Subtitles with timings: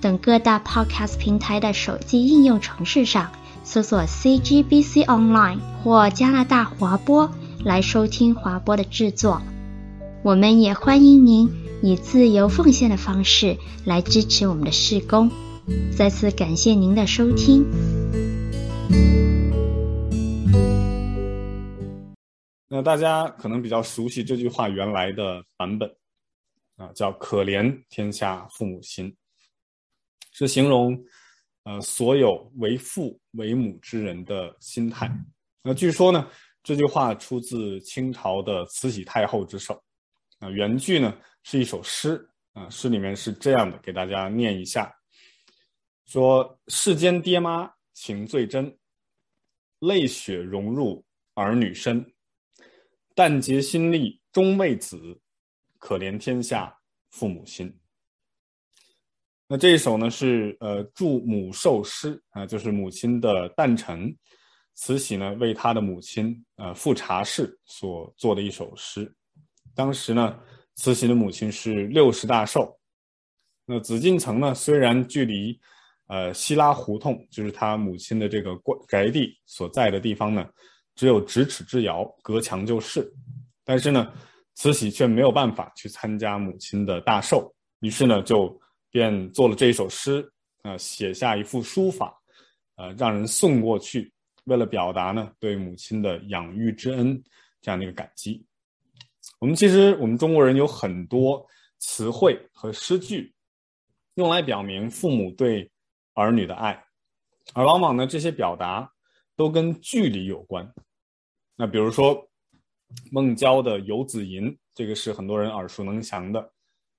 [0.00, 3.32] 等各大 Podcast 平台的手机应用程式上
[3.64, 7.30] 搜索 CGBC Online 或加拿大华播
[7.64, 9.40] 来收听华播的制作。
[10.22, 11.50] 我们也欢迎您
[11.82, 15.30] 以自由奉献的方式来支持我们的事工。
[15.96, 17.64] 再次感谢您的收听。
[22.68, 25.88] 那大家可能比较熟悉这句话原来的版本，
[26.76, 29.16] 啊，叫“可怜天下父母心”，
[30.38, 31.02] 是形容
[31.62, 35.10] 呃所有为父为母之人的心态。
[35.62, 36.28] 那据说呢，
[36.62, 39.82] 这句话出自清朝的慈禧太后之手，
[40.38, 44.94] 啊，原句呢是一首诗，啊，诗里面是这样的，给大家念一下：
[46.04, 48.78] 说世间爹妈情最真，
[49.78, 52.04] 泪血融入儿女身。
[53.14, 55.18] 但竭心力终为子，
[55.78, 57.74] 可怜天下父母心。
[59.48, 64.14] 那这一首呢是呃祝母寿诗啊，就是母亲的诞辰，
[64.74, 69.12] 慈禧呢为她的母亲呃富察氏所做的一首诗。
[69.74, 70.38] 当时呢，
[70.74, 72.76] 慈禧的母亲是六十大寿。
[73.64, 75.58] 那紫禁城呢虽然距离
[76.08, 78.50] 呃西拉胡同，就是她母亲的这个
[78.88, 80.48] 宅地所在的地方呢。
[80.96, 83.06] 只有咫尺之遥，隔墙就是。
[83.66, 84.10] 但是呢，
[84.54, 88.58] 慈禧却没有办法去参加母亲的大寿，于是呢，就
[88.90, 90.20] 便做了这一首诗，
[90.62, 92.16] 啊、呃，写下一幅书法，
[92.76, 94.12] 呃，让人送过去，
[94.44, 97.22] 为了表达呢对母亲的养育之恩
[97.60, 98.44] 这样的一个感激。
[99.38, 101.44] 我们其实我们中国人有很多
[101.78, 103.34] 词汇和诗句，
[104.14, 105.70] 用来表明父母对
[106.14, 106.82] 儿女的爱，
[107.52, 108.90] 而往往呢，这些表达
[109.36, 110.66] 都跟距离有关。
[111.56, 112.26] 那比如说，
[113.10, 116.52] 孟郊的《游子吟》，这个是很多人耳熟能详的。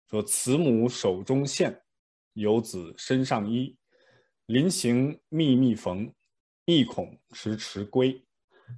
[0.10, 1.82] 说：“慈母手中线，
[2.34, 3.78] 游子身上衣。
[4.46, 6.14] 临行密密缝，
[6.66, 8.24] 意恐迟迟归。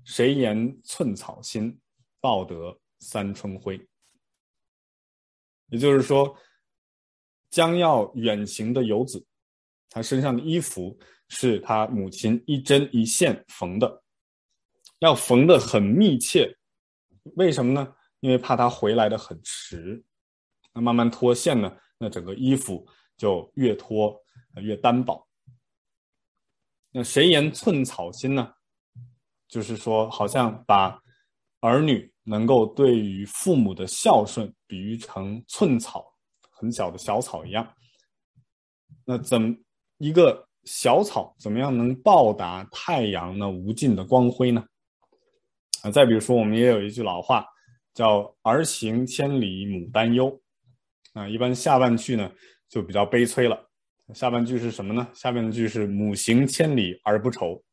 [0.03, 1.79] 谁言寸草心，
[2.19, 3.79] 报得三春晖。”
[5.69, 6.35] 也就是说，
[7.51, 9.23] 将要远行的游子，
[9.89, 10.97] 他身上的衣服
[11.27, 14.03] 是他母亲一针一线缝的。
[14.97, 16.57] 要缝的很密切，
[17.35, 17.95] 为什么呢？
[18.19, 20.03] 因为怕他回来的很迟，
[20.73, 22.85] 那慢慢脱线呢，那整个衣服
[23.17, 24.15] 就越脱
[24.61, 25.27] 越单薄。
[26.91, 28.53] 那谁言寸草心呢？
[29.47, 31.01] 就是说，好像把
[31.59, 36.05] 儿女能够对于父母的孝顺比喻成寸草，
[36.51, 37.67] 很小的小草一样。
[39.05, 39.63] 那怎
[39.97, 44.63] 一个小草怎么样能报答太阳那无尽的光辉呢？
[45.81, 47.45] 啊，再比如说，我们也有一句老话，
[47.93, 50.39] 叫“儿行千里母担忧”。
[51.13, 52.31] 啊，一般下半句呢
[52.67, 53.69] 就比较悲催了。
[54.13, 55.07] 下半句是什么呢？
[55.13, 57.63] 下半句是“母行千里而不愁”。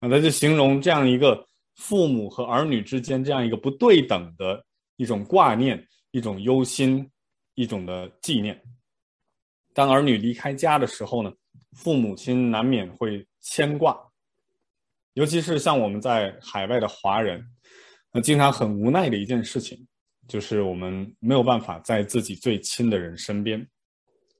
[0.00, 4.64] 那它就形容这样一个父母和儿女之间这样一个不对等的
[4.96, 7.06] 一种挂念、一种忧心、
[7.54, 8.58] 一种的纪念。
[9.74, 11.30] 当儿女离开家的时候呢，
[11.72, 13.98] 父母亲难免会牵挂。
[15.14, 17.44] 尤其是像我们在海外的华人，
[18.10, 19.86] 那经常很无奈的一件事情，
[20.30, 23.68] 就是我们没有办法在自己最亲的人身边。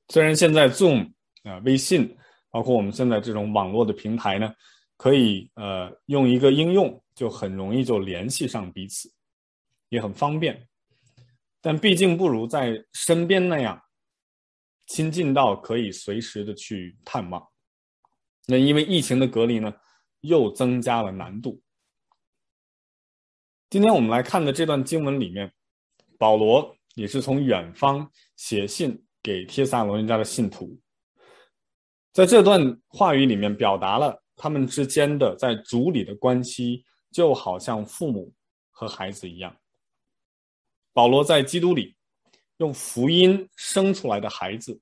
[0.08, 1.12] 虽然现在 Zoom
[1.42, 2.16] 啊、微信，
[2.48, 4.54] 包括我们现在这种网络的平台呢，
[4.96, 9.12] 可以呃用一个应用就很容易就联系上彼此，
[9.88, 10.64] 也很方便，
[11.60, 13.82] 但毕竟不如在身边那样
[14.86, 17.44] 亲近到可以随时的去探望。
[18.46, 19.75] 那因为疫情的隔离呢，
[20.20, 21.60] 又增加了难度。
[23.70, 25.52] 今天我们来看的这段经文里面，
[26.20, 28.06] 保罗也是从远方
[28.37, 30.78] 写信给帖撒罗尼迦的信徒，
[32.12, 38.31] 在这段话语里面表达了他们之间的在主里的关系，就好像父母
[38.70, 39.56] 和孩子一样。
[40.93, 41.96] 保罗在基督里
[42.58, 44.78] 用福音生出来的孩子，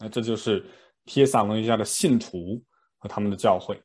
[0.00, 0.66] 那这就是
[1.04, 2.60] 帖撒罗尼迦的信徒
[2.98, 3.80] 和他们的教会。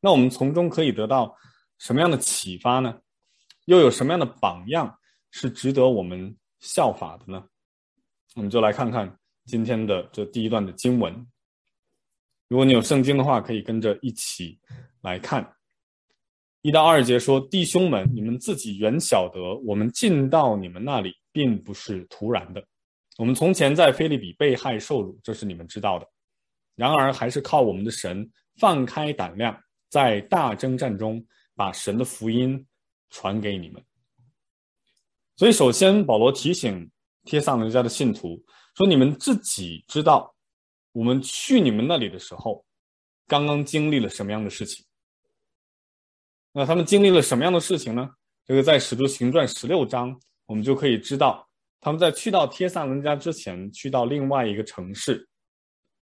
[0.00, 1.36] 那我们从中可以得到
[1.76, 2.98] 什么样的启发呢？
[3.66, 4.98] 又有什么样的榜样
[5.38, 7.44] 是值得我们效法的呢？
[8.36, 11.14] 我们就来看看今天的这第一段的经文。
[12.48, 14.58] 如果你有圣经的话，可以跟着一起
[15.02, 15.46] 来看。
[16.62, 22.66] 一到二节说：“弟兄们，你们自己原晓得，我们进到你们那里，并不是突然的。
[23.18, 26.08] 我们从前在腓利比被害受辱，这是你们知道的。
[26.76, 28.26] 然而，还是靠我们的神
[28.58, 29.54] 放开胆量，
[29.90, 31.22] 在大征战中
[31.54, 32.66] 把神的福音
[33.10, 33.84] 传给你们。
[35.36, 36.90] 所以，首先保罗提醒
[37.24, 38.42] 帖撒罗尼迦的信徒
[38.74, 40.34] 说：你们自己知道，
[40.92, 42.64] 我们去你们那里的时候，
[43.26, 44.84] 刚刚经历了什么样的事情。”
[46.52, 48.08] 那他们经历了什么样的事情呢？
[48.46, 51.46] 这个在《使徒行传》十六章，我们就可以知道，
[51.82, 55.28] 他们在去到帖撒罗尼迦之前，去到另外一个城市，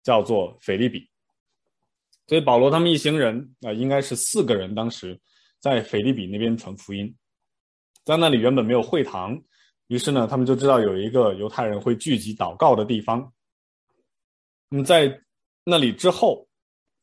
[0.03, 1.09] 叫做腓利比。
[2.27, 5.19] 所以保罗他们一行人啊、应该是四个人，当时
[5.61, 7.15] 在腓利比那边传福音，
[8.05, 9.41] 在那里原本没有会堂，
[9.87, 13.33] 于是呢，他们就知道有一个犹太人会聚集祷告的地方。
[14.69, 15.21] 那么在
[15.65, 16.47] 那里之后，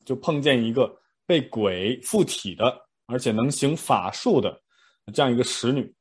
[0.06, 0.92] 就碰见一个
[1.26, 2.88] 被鬼附体的。
[3.08, 4.58] 而且能行法术的
[5.14, 5.94] 这样一个使女，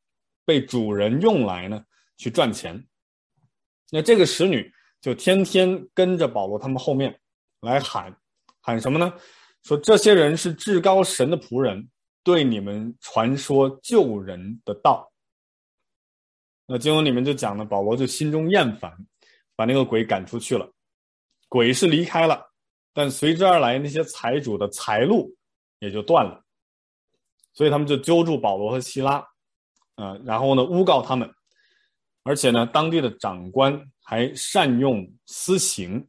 [0.45, 1.83] 被主人用来呢
[2.19, 2.87] 去赚钱。
[3.91, 7.19] 那这个使女就天天跟着保罗他们后面
[7.63, 8.17] 来喊，
[8.61, 9.13] 喊什么呢？
[9.65, 11.85] 说这些人是至高神的仆人，
[12.23, 15.11] 对你们传说救人的道。
[16.67, 18.95] 那经文里面就讲了，保罗就心中厌烦，
[19.57, 20.71] 把那个鬼赶出去了。
[21.49, 22.53] 鬼是离开了，
[22.93, 25.35] 但随之而来那些财主的财路
[25.81, 26.45] 也就断了。
[27.53, 29.27] 所以他们就揪住保罗和希拉，
[29.97, 31.29] 呃，然后呢诬告他们，
[32.23, 36.09] 而且呢当地的长官还善用私刑，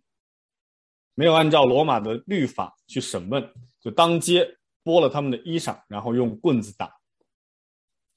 [1.16, 3.44] 没有按照罗马的律法去审问，
[3.80, 4.48] 就当街
[4.83, 6.92] 剥了他们的衣裳，然后用棍子打，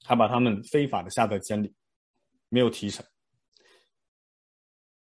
[0.03, 1.73] 还把他们非法的下在监里，
[2.49, 3.05] 没有提审。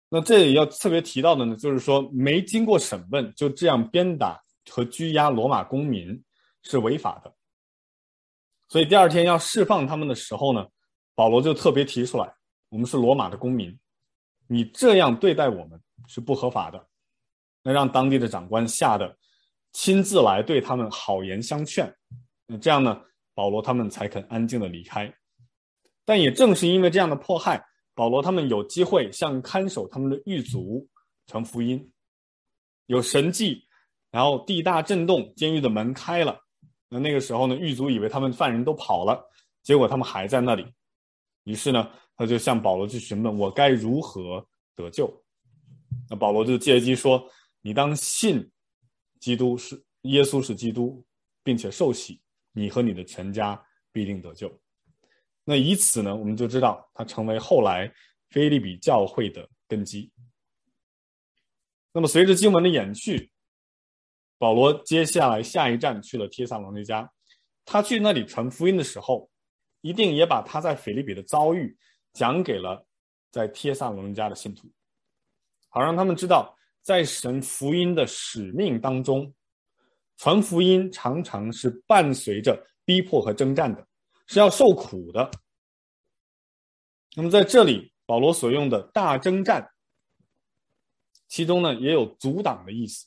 [0.08, 6.22] 那这里要特别提到的呢，就是说没经过审问就这样鞭打和拘押罗马公民
[6.62, 7.34] 是违法的。
[8.68, 10.66] 所以第二天要释放他们的时候呢，
[11.14, 12.34] 保罗就特别提出来：
[12.70, 13.78] 我们是罗马的公民，
[14.46, 16.88] 你这样对待我们是不合法的。
[17.62, 19.14] 那让当地的长官吓得
[19.80, 21.88] 亲自来对他们好言相劝。
[22.48, 23.00] 那这样呢，
[23.32, 25.14] 保罗他们才肯安静的离开。
[26.04, 27.64] 但也正是因为这样的迫害，
[27.94, 30.84] 保罗他们有机会向看守他们的狱卒
[31.28, 31.92] 传福音，
[32.86, 33.64] 有神迹，
[34.10, 36.36] 然后地大震动，监狱的门开了。
[36.88, 39.24] 那那个时候呢，狱卒以为他们犯人都跑了，
[39.62, 40.66] 结果他们还在那里。
[41.44, 44.44] 于是呢，他就向保罗去询问：“我该如何
[44.74, 45.08] 得救？”
[46.10, 47.24] 那保罗就借机说
[47.62, 48.50] ：“你当信
[49.20, 51.04] 基督是耶稣是基督，
[51.42, 52.20] 并且受洗，
[52.52, 53.60] 你和你的全家
[53.92, 54.50] 必定得救。”
[55.44, 57.92] 那以此呢，我们就知道他成为后来
[58.30, 60.12] 腓利比教会的根基。
[61.92, 63.30] 那么随着经文的演续。
[64.40, 67.08] 保罗接下来下一站去了帖撒罗尼迦，
[67.64, 69.28] 他去那里传福音的时候，
[69.80, 71.76] 一定也把他在腓利比的遭遇
[72.12, 72.86] 讲给了
[73.32, 74.70] 在帖撒罗尼迦的信徒，
[75.70, 76.56] 好让他们知道，
[76.88, 79.30] 在神福音的使命当中，
[80.16, 83.86] 传福音常常是伴随着逼迫和征战的，
[84.26, 85.30] 是要受苦的。
[87.14, 89.70] 那么在这里，保罗所用的大征战，
[91.28, 93.06] 其中呢也有阻挡的意思。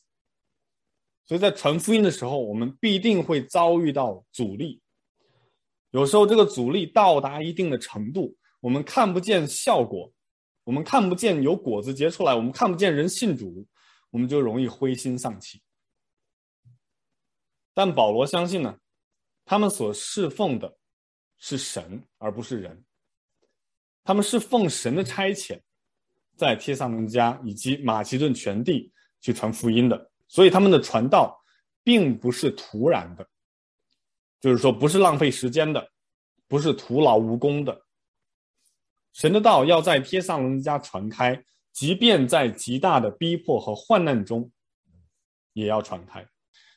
[1.26, 4.80] 所以在传福音的时候，我们必定会遭遇到阻力。
[5.90, 10.14] 有时候这个阻力到达一定的程度，我们看不见效果，
[10.66, 13.66] 我们看不见有果子结出来，我们看不见人信主，
[14.12, 15.60] 我们就容易灰心丧气。
[17.74, 18.78] 但保罗相信呢，
[19.46, 20.78] 他们所侍奉的
[21.38, 22.86] 是神，而不是人。
[24.04, 25.60] 他们是奉神的差遣，
[26.36, 30.12] 在帖撒罗尼迦以及马其顿全地去传福音的。
[30.28, 31.40] 所以他们的传道
[31.84, 33.28] 并不是徒然的，
[34.40, 35.92] 就是说不是浪费时间的，
[36.48, 37.86] 不是徒劳无功的。
[39.14, 44.52] 神的道要在帖撒罗尼迦传开，即便在极大的逼迫和患难中，
[45.54, 46.26] 也要传开。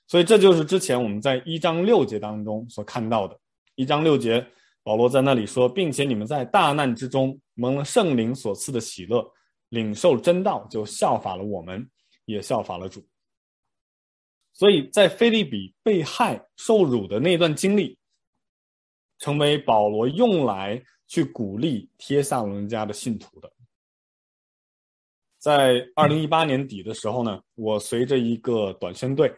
[0.06, 3.38] 所以这就是之前我们在一章六节当中所看到的。
[3.74, 4.46] 一章六节，
[4.82, 9.24] 保罗在那里说，并且你们在大难之中蒙了圣灵所赐的喜乐，
[9.70, 11.88] 领受真道，就效法了我们，
[12.26, 13.04] 也效法了主。
[14.52, 17.98] 所以在腓利比被害受辱的那段经历，
[19.18, 23.50] 成为保罗用来去鼓励帖撒罗尼迦的信徒的。
[25.44, 29.30] 在二零一八年底的时候呢，我随着一个短宣队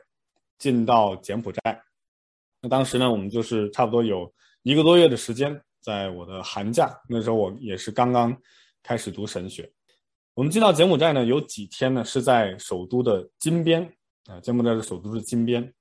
[0.56, 1.82] 进到柬埔寨。
[2.60, 4.32] 那当时呢，我们就是差不多有
[4.62, 8.40] 一个多月的时间，在我的寒假，那时候我也是刚刚
[8.84, 9.68] 开始读神学。
[10.34, 13.82] 我们进到柬埔寨呢，有几天呢是在首都的金边
[14.26, 15.74] 啊，柬埔寨的首都是金边，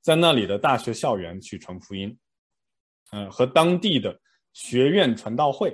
[0.00, 2.08] 在那里的大学校园去传福音，
[3.12, 4.20] 嗯、呃，和当地的
[4.52, 5.70] 学院传道会，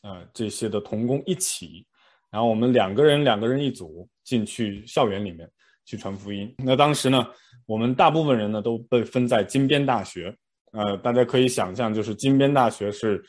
[0.00, 1.86] 啊、呃，这些的同工一起，
[2.30, 5.50] 然后我们两个人两个人一组进去校园里面
[5.84, 6.54] 去传福音。
[6.58, 7.26] 那当时呢，
[7.66, 10.36] 我们大部分人呢都被分在金边大学，
[10.72, 13.24] 呃，大家可以想象，就是金边大学是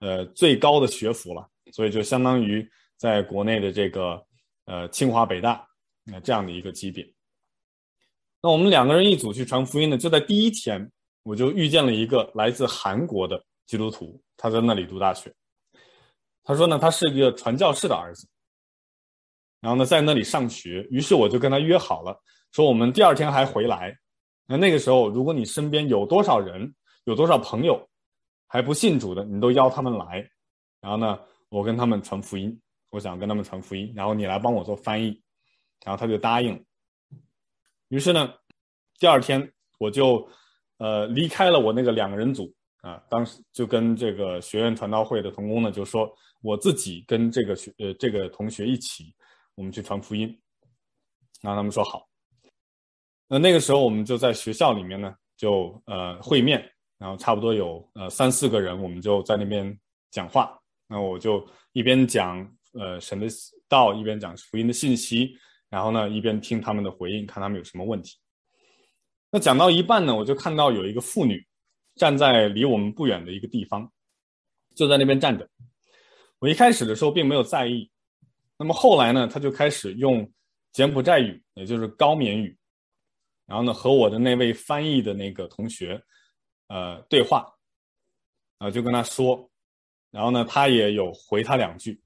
[0.00, 2.68] 呃最高的学府了，所以就相当于。
[3.00, 4.22] 在国内的这个
[4.66, 5.66] 呃清华北大
[6.04, 7.02] 那这样的一个级别，
[8.42, 10.86] 那我们两个人一组去传福音呢，就在第一天
[11.22, 15.32] 我就遇见了一个来自韩国的基督徒，他在那里读大学。
[16.44, 18.28] 他说呢，他是一个传教士的儿子，
[19.60, 22.18] 然后呢在那里上学，于是我就跟他约好了，
[22.52, 23.96] 说我们第二天还回来。
[24.46, 26.74] 那那个时候，如果你身边有多少人，
[27.04, 27.88] 有多少朋友
[28.48, 30.28] 还不信主的，你都邀他们来，
[30.80, 32.60] 然后呢，我跟他们传福音。
[32.92, 35.22] 我想跟他们传福音，然后你来帮我做翻译，
[35.84, 36.60] 然后他就答应。
[37.86, 38.34] 于是呢，
[38.98, 39.48] 第二天
[39.78, 40.28] 我就
[40.78, 46.12] 呃离开了我那个两个人组啊，当时就跟这个学院传道会的同工呢就说，
[46.42, 49.14] 我自己跟这个学呃这个同学一起，
[49.54, 50.28] 我们去传福音。
[51.42, 52.06] 然后他们说好。
[53.28, 56.62] 那那个时候我们就在学校里面呢就呃会面，
[56.98, 59.78] 然后差不多有呃三四个人，我们就在那边
[60.10, 60.58] 讲话。
[60.86, 62.48] 那我就一边讲。
[62.72, 63.26] 呃，神的
[63.68, 65.36] 道一边讲福音的信息，
[65.68, 68.16] 然后呢一边听他们的回应，看他们有什么问题。
[69.28, 71.44] 那讲到一半呢，我就看到有一个妇女
[71.96, 73.90] 站在离我们不远的一个地方，
[74.76, 75.50] 就在那边站着。
[76.38, 77.90] 我一开始的时候并没有在意，
[78.60, 80.30] 那么后来呢，他就开始用
[80.72, 82.54] 柬埔寨语，也就是高棉语，
[83.46, 85.98] 然后呢和我的那位翻译的那个同学，
[86.66, 87.38] 呃对话，
[88.58, 89.50] 啊、呃、就跟他说，
[90.10, 91.98] 然后呢他也有回他两句。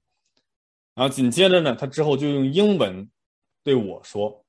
[0.93, 3.05] 然后紧接着呢，他之后就用英文
[3.61, 4.45] 对我说：“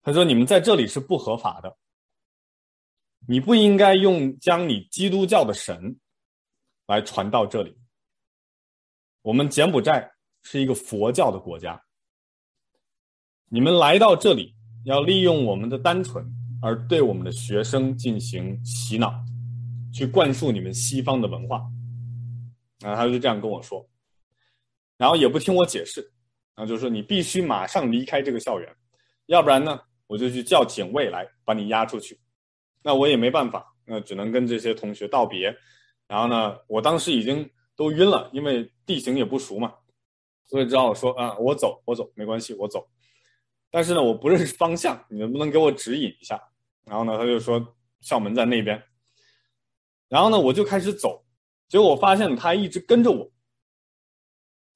[0.00, 1.76] 他说你们在这里是不合法的，
[3.26, 5.98] 你不应该用将你基督教的神
[6.86, 7.76] 来传到这里。
[9.22, 10.13] 我们柬埔寨
[10.44, 11.82] 是一个佛教的国家，
[13.48, 16.24] 你们来到这里要利用我们的单纯
[16.62, 19.12] 而对我们的学生进行洗脑，
[19.92, 21.62] 去灌输你们西方的文化。”
[22.80, 23.84] 然后他就这样跟我说。
[24.96, 26.00] 然后也不听我解释，
[26.54, 28.76] 然后就说你必须马上离开这个校园，
[29.26, 32.20] 要不然呢，我就去叫警卫来把你押出去。
[32.82, 35.56] 那我也没办法，那只能跟这些同学道别。
[36.06, 39.72] 然后呢，我当时已经都晕了，因为地形也不熟嘛，
[40.46, 42.86] 所以只好说啊，我走，我走，没关系，我走。
[43.70, 46.40] 但是呢，我不认识方向，你能不能给我指引一下？
[46.84, 48.80] 然后呢，他就说校门在那边。
[50.08, 51.24] 然后呢，我就开始走，
[51.68, 53.30] 结果我发现他一直跟着我。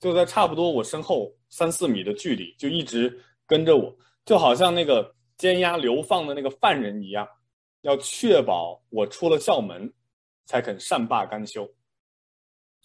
[0.01, 7.29] 就在差不多我身后三四米的距离，就一直跟着我，就好像那个监押流放的那个犯人一样，
[7.81, 9.93] 要确保我出了校门，
[10.47, 11.65] 才肯善罢甘休。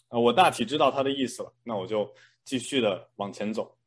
[0.08, 2.12] 啊，我大体知道他的意思了，那我就
[2.44, 3.78] 继续的往前走。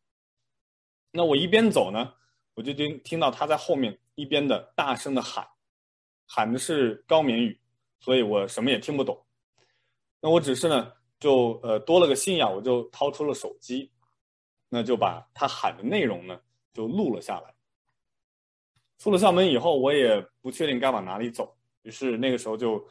[1.10, 2.12] 那我一边走呢，
[2.54, 5.46] 我就听听到他在后面一边的大声的喊，
[6.26, 7.60] 喊的是高棉语，
[8.00, 9.26] 所以我什么也听不懂。
[10.20, 10.92] 那我只是呢。
[11.18, 13.90] 就呃多了个心眼，我就掏出了手机，
[14.68, 16.38] 那就把他喊的内容呢
[16.74, 17.54] 就录了下来。
[18.98, 22.86] 出了校门以后，我也不确定该往哪里走，于是那个时候就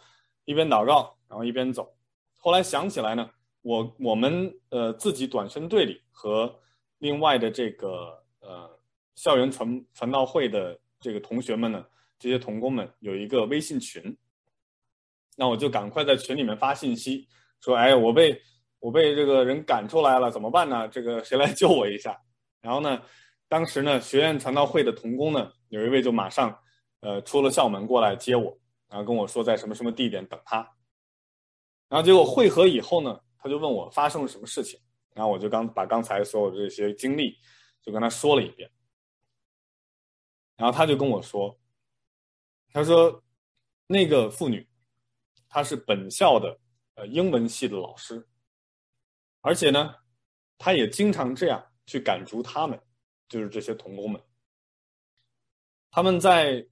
[0.46, 1.96] 一边祷告，然后一边走。
[2.36, 3.30] 后来想起来呢，
[3.66, 6.56] 我我们呃自己短宣队里和
[7.00, 8.70] 另外的这个呃
[9.16, 11.84] 校园传传道会的这个同学们呢，
[12.20, 14.16] 这些同工们有一个微信群，
[15.36, 17.28] 那我就赶快在群里面发信息。
[17.60, 18.40] 说哎，我被
[18.80, 20.88] 我被这个人赶出来了，怎么办呢？
[20.90, 22.16] 这个谁来救我一下？
[22.62, 23.02] 然后呢，
[23.48, 26.56] 当时呢，学院传道会的同工呢，有一位就马上，
[27.00, 28.56] 呃，出了校门过来接我，
[28.88, 30.58] 然后跟我说在什么什么地点等他。
[31.90, 34.80] 然后结果会合以后呢，他就问我发生了什么事情，
[35.14, 37.38] 然后我就刚把刚才所有的这些经历
[37.80, 38.68] 就跟他说了一遍。
[40.56, 41.56] 然后他就跟我说，
[42.74, 43.24] 他说
[43.86, 44.68] 那个妇女，
[45.48, 46.60] 她是本校的。
[46.96, 48.25] 呃，英文系的老师，
[49.42, 49.96] 而且呢，
[50.58, 52.82] 他也经常这样去赶逐他们，
[53.28, 54.22] 就是这些童工们。
[55.92, 56.66] 他们在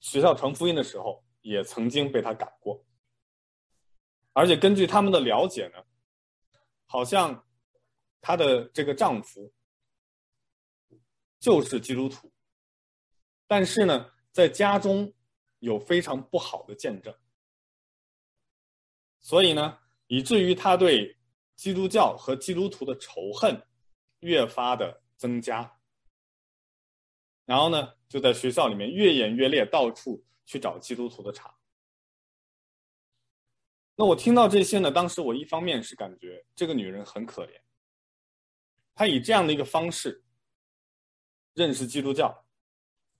[0.00, 2.84] 学校传福音的时候，也曾经被他赶过。
[4.34, 5.82] 而且根据他们的了解呢，
[6.86, 7.46] 好像
[8.20, 9.52] 她的这个丈夫
[11.38, 12.32] 就是基督徒，
[13.46, 15.12] 但是呢，在家中
[15.58, 17.14] 有非常不好的见证。
[19.20, 21.16] 所以呢，以至于他对
[21.54, 23.66] 基督教和基督徒的仇恨
[24.20, 25.78] 越发的增加。
[27.44, 31.53] 然后呢，就在学校里面越演越烈，到处去找基督徒的茬。
[33.96, 37.50] 那我听到这些呢，当时我一方面是感觉这个女人很可怜，
[38.94, 40.24] 她以这样的一个方式
[41.54, 42.44] 认识基督教，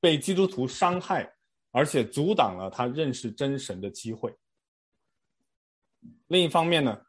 [0.01, 1.33] 被基督徒伤害，
[1.71, 4.35] 而且阻挡了她认识真神的机会。
[6.27, 7.01] 另一方面呢，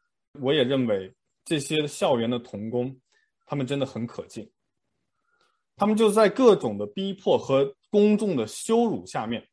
[0.42, 3.00] 我也认为这些校园的童工，
[3.46, 4.52] 他们真的很可敬。
[5.76, 9.50] 他们就在各种的逼迫和公众的羞辱下面，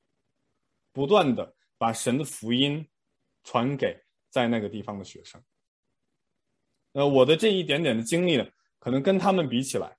[0.92, 2.86] 不断的把神的福音
[3.42, 3.98] 传给
[4.30, 5.42] 在那个地方的学生。
[6.92, 8.46] 呃，我的这一点点的经历呢，
[8.78, 9.96] 可能跟他们比起来，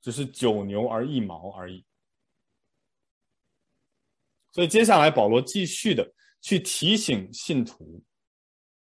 [0.00, 1.84] 只是九牛而一毛而已。
[4.52, 8.02] 所以接下来保罗继续的去提醒信徒，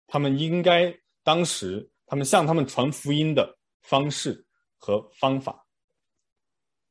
[0.07, 4.45] 他们应该当时他们向他们传福音的方式
[4.77, 5.65] 和方法。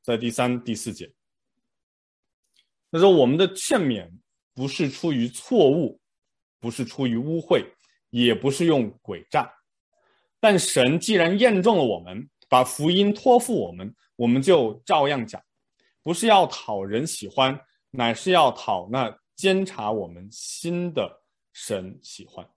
[0.03, 1.13] 在第三、第四节，
[2.91, 4.11] 他说：“我们的劝勉
[4.55, 6.00] 不是出于错误，
[6.61, 7.64] 不是出于污秽，
[8.11, 9.52] 也不是用诡诈。
[10.38, 15.43] 但神既然验证了我们，把福音托付我们，我们就照样讲，
[16.02, 17.59] 不是要讨人喜欢，
[17.90, 22.49] 乃是要讨那监察我们心的神喜欢。”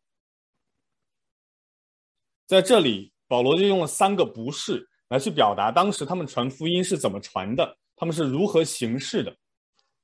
[2.46, 4.88] 在这里，保罗就用了三个“不是”。
[5.10, 9.36] 来去表达当时他们传福音是怎么传的，他们是如何行事的。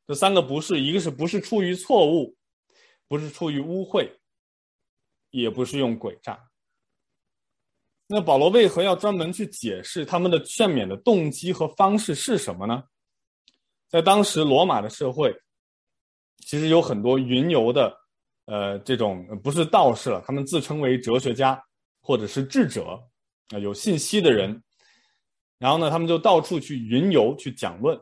[0.06, 2.36] 这三个不是，一个是不是出于错误，
[3.10, 4.10] 不是出于污秽，
[5.32, 6.42] 也不是用诡诈。
[8.08, 12.84] 那保罗为何要专门去解释他们的劝勉的动机和方式是什么呢？
[13.88, 15.36] 在当时罗马的社会，
[16.38, 17.96] 其实有很多云游的，
[18.46, 21.60] 呃，这种不是道士了，他们自称为哲学家
[22.02, 23.00] 或者是智者
[23.50, 24.63] 啊，有信息的人。
[25.58, 28.00] 然后呢，他们就到处去云游，去讲论，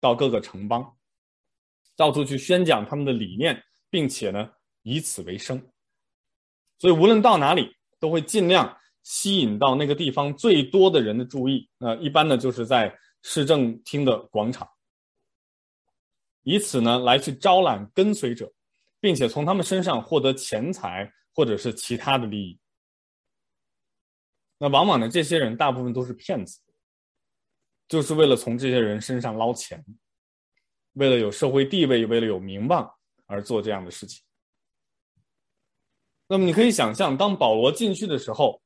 [0.00, 0.96] 到各个城邦，
[1.96, 3.60] 到处去宣讲他们的理念，
[3.92, 4.50] 并且呢，
[4.80, 5.62] 以此为生。
[6.78, 11.68] 所以无论到哪里，都会尽量吸引到那个地方最多的人的注意。
[11.76, 14.66] 那一般呢，就是在市政厅的广场，
[16.42, 18.50] 以此呢，来去招揽跟随者，
[18.98, 22.58] 并且从他们身上获得钱财或者是其他的利益。
[24.56, 26.58] 那往往呢，这些人大部分都是骗子。
[27.88, 29.84] 就是为了从这些人身上捞钱，
[30.94, 32.90] 为了有社会地位，为了有名望
[33.32, 34.22] 而做这样的事情。
[36.28, 38.60] 那么你可以想象，当保罗进去的时候，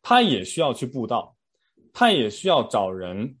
[0.00, 1.36] 他也需要去布道，
[1.92, 3.38] 他也需要找人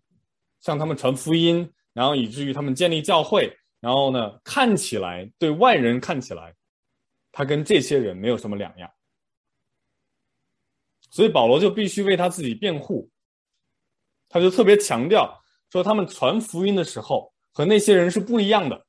[0.60, 6.54] 向他们传福音，然后以至于他们建立教会，然后呢，看起来对外人看起来，
[7.32, 8.90] 他跟这些人没有什么两样，
[11.10, 13.10] 所以保罗就必须为他自己辩护。
[14.28, 15.42] 他就特别强调
[15.72, 18.86] 说，他们传福音的时候和那些人是不一样的，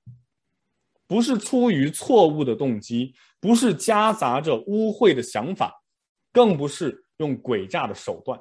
[1.12, 5.84] 不是出于错误的动机，不是夹杂着污秽的想法，
[6.32, 8.40] 更不是用诡诈的手段。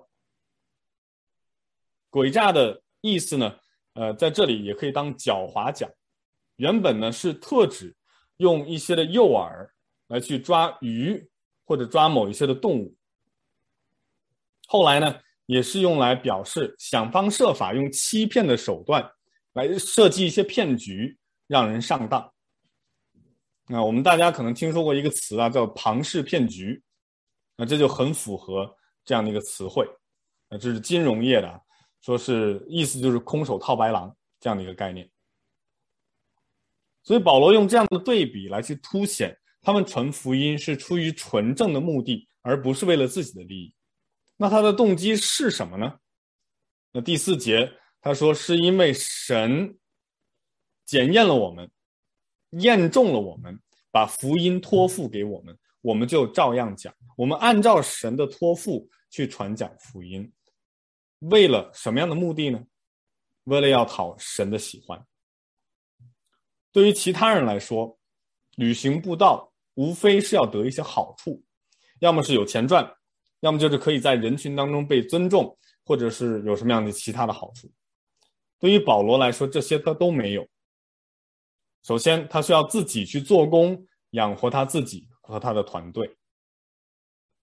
[2.12, 3.56] 诡诈的意思呢，
[3.94, 5.90] 呃，在这里也可以当狡猾讲，
[6.58, 7.92] 原本呢是特指
[8.36, 9.50] 用一些的诱饵
[10.06, 11.28] 来去抓鱼
[11.64, 12.94] 或者抓某一些的动物，
[14.68, 19.10] 后来呢，也是用来表示想方设法用欺骗的手段
[19.54, 22.32] 来设计一些骗局，让人上当。
[23.72, 26.82] 那我们大家可能听说过一个词啊，叫“庞氏骗局”，
[27.56, 29.88] 那这就很符合这样的一个词汇。
[30.48, 31.62] 那这是金融业的，
[32.00, 35.08] 说是意思就是空手套白狼这样的一个概念。
[37.04, 43.72] 所以保罗用这样的对比来去凸显他们传福音是出于纯正的目的，而不是为了自己的利益。
[44.36, 45.96] 那他的动机是什么呢？
[46.90, 49.78] 那第四节他说，是因为神
[50.84, 51.70] 检验了我们，
[52.50, 53.58] 验中了我们，
[53.90, 56.94] 把福音托付给我们，我们就照样讲。
[57.16, 60.30] 我们按照神的托付去传讲福音，
[61.20, 62.62] 为了什么样的目的呢？
[63.44, 65.02] 为了要讨神的喜欢。
[66.72, 67.98] 对于其他人来说，
[68.56, 71.42] 旅行布道无非是要得一些好处，
[72.00, 72.88] 要么是有钱赚。
[73.40, 77.72] 要么就是可以在人群当中被尊重，或者是有什么样的其他的好处。
[78.58, 80.46] 对于保罗来说，这些他都没有。
[81.82, 86.16] 首先，他需要自己去做工，养活他自己和他的团队。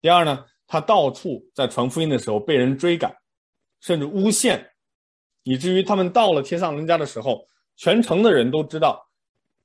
[0.00, 3.14] 第二呢，他到处在传福音的时候被人追赶，
[3.80, 4.72] 甚至诬陷，
[5.42, 9.06] 以至于他们到了帖撒罗尼迦的时候，全城的人都知道，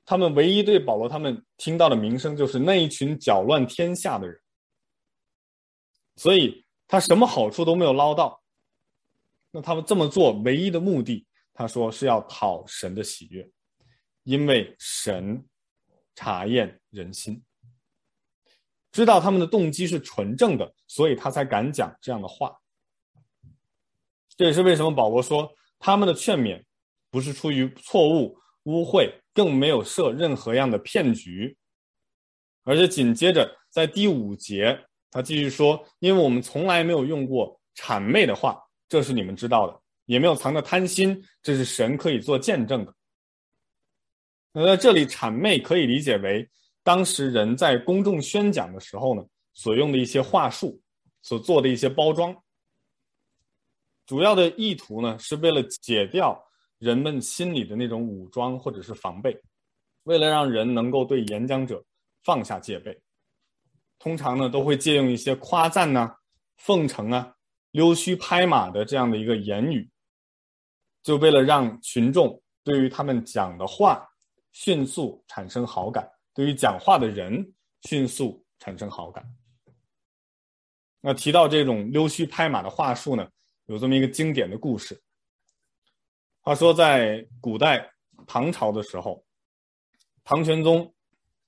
[0.05, 4.39] 他们唯一对保罗他们听到的名声就是那一群搅乱天下的人。
[6.17, 8.41] 所以他什么好处都没有捞到，
[9.51, 13.49] 那他们这么做唯一的目的，他说是要讨神的喜悦，
[14.29, 15.43] 因为神
[16.13, 17.41] 查验人心，
[18.91, 22.55] 知道他们的动机是纯正的，所以他才敢讲这样的话。
[24.37, 26.63] 这也是为什么保罗说他们的劝勉
[27.09, 31.57] 不是出于错误、污秽，更没有设任何样的骗局。
[32.65, 39.73] 而且紧接着在第五节，他继续说：“因为我们从来没有用过谄媚的话，这是你们知道的；
[40.05, 42.93] 也没有藏着贪心，这是神可以做见证的。”
[44.51, 46.49] 那在这里，谄媚可以理解为
[46.83, 50.81] 当时人在公众宣讲的时候呢，所用的一些话术，
[51.21, 52.35] 所做的一些包装。
[54.05, 56.41] 主要的意图呢，是为了解掉
[56.77, 59.39] 人们心里的那种武装或者是防备，
[60.03, 61.83] 为了让人能够对演讲者。
[62.25, 63.01] 放下戒备，
[63.97, 66.15] 通常呢都会借用一些夸赞呐、啊、
[66.57, 67.33] 奉承啊、
[67.71, 69.89] 溜须拍马的这样的一个言语，
[71.01, 74.05] 就为了让群众对于他们讲的话
[74.51, 79.23] 迅速产生好感，对于讲话的人迅速产生好感。
[81.01, 83.29] 那提到这种溜须拍马的话术呢，
[83.67, 85.01] 有这么一个经典的故事。
[86.41, 87.89] 话说在古代
[88.27, 89.23] 唐朝的时候，
[90.23, 90.93] 唐玄宗。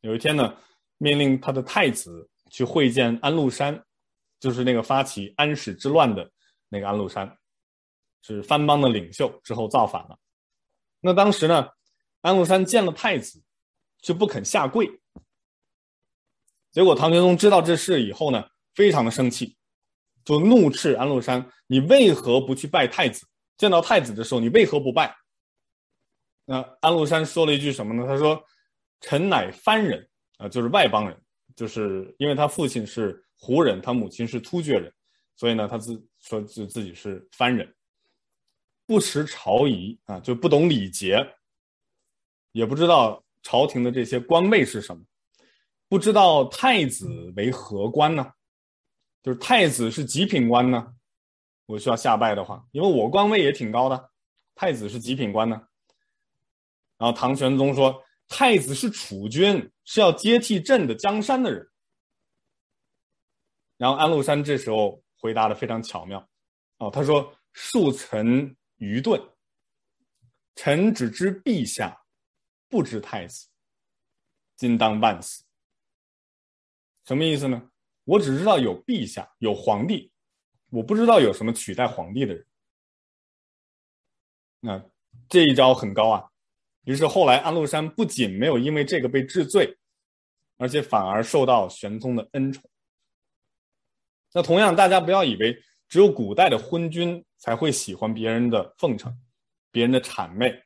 [0.01, 0.57] 有一天呢，
[0.97, 3.85] 命令他的太子去会见安禄山，
[4.39, 6.27] 就是那个发起安史之乱的
[6.69, 7.37] 那个安禄山，
[8.23, 10.17] 是藩邦的领袖，之后造反了。
[10.99, 11.69] 那当时呢，
[12.21, 13.41] 安禄山见了太子，
[14.01, 14.89] 却不肯下跪。
[16.71, 19.57] 结果唐玄宗知道这事以后呢，非常的生气，
[20.23, 23.25] 就怒斥安禄山：“你为何不去拜太子？
[23.57, 25.15] 见到太子的时候，你为何不拜？”
[26.45, 28.05] 那安禄山说了一句什么呢？
[28.07, 28.43] 他说。
[29.03, 30.07] 臣乃藩人
[30.37, 31.19] 啊，就是外邦人，
[31.55, 34.93] 就是因为他父亲是胡人，他母亲是突厥人，
[35.35, 37.75] 所以呢，他自说自自己是藩人，
[38.85, 41.17] 不识朝仪啊，就不懂礼节，
[42.51, 45.03] 也不知道朝廷的这些官位是什么，
[45.87, 48.31] 不知道太子为何官呢？
[49.23, 50.93] 就是太子是几品官呢？
[51.65, 54.11] 我需要下拜的话，因为我官位也挺高的，
[54.55, 55.61] 太子是几品官呢？
[56.97, 58.03] 然后唐玄宗说。
[58.33, 61.69] 太子是储君，是要接替朕的江山的人。
[63.75, 66.25] 然后安禄山这时候回答的非常巧妙，
[66.77, 69.21] 哦，他说：“恕臣愚钝，
[70.55, 72.00] 臣只知陛下，
[72.71, 73.47] 不知太子，
[74.55, 75.43] 今当万死。”
[77.05, 77.69] 什么意思呢？
[78.05, 80.11] 我只知道有陛下，有皇帝，
[80.69, 82.45] 我不知道有什么取代皇帝的人。
[84.59, 84.83] 那
[85.29, 86.31] 这一招很高啊。
[86.85, 89.77] 于是后来，安禄山不仅没有因为这个被治罪，
[90.57, 92.63] 而且反而受到玄宗的恩宠。
[94.33, 95.55] 那同样，大家不要以为
[95.87, 99.15] 只有古代的昏君才会喜欢别人的奉承、
[99.71, 100.63] 别人的谄媚，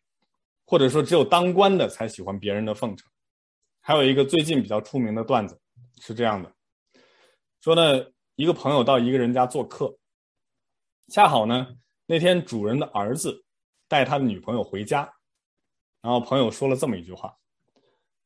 [0.66, 3.10] 或者说只有当官的才喜欢别人的奉承。
[3.82, 5.60] 还有一个最近比较出名的段子
[6.02, 6.52] 是这样的：
[7.62, 9.98] 说呢，一个朋友到一个人家做客，
[11.10, 11.68] 恰好呢
[12.06, 13.46] 那天主人的儿子
[13.88, 15.12] 带他的女朋友回家。
[16.02, 17.36] 然后朋友说了这么一句话，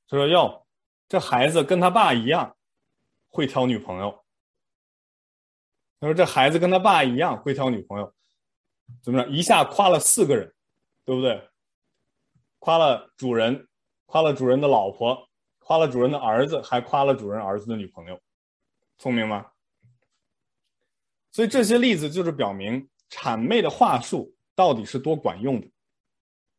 [0.10, 0.66] 他说：“哟，
[1.08, 2.58] 这孩子跟他爸一样，
[3.30, 4.26] 会挑女朋友。”
[6.02, 8.14] 他说：“这孩子跟他爸一样会挑女朋友，
[9.02, 9.30] 怎么着？
[9.30, 10.54] 一下夸了四个人，
[11.06, 11.42] 对不对？
[12.60, 13.68] 夸了主人，
[14.06, 15.28] 夸了主人的老婆，
[15.60, 18.20] 夸了主人的儿子，还夸了主人儿子的女朋友，
[18.98, 19.46] 聪明吗？
[21.32, 25.68] 所以这些例子就是表明谄媚的话术到底是多管用的。”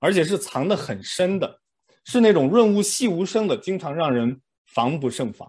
[0.02, 1.60] 而且是藏得很深的，
[2.06, 5.46] 是那种润物细无声的，经常让人防不胜防。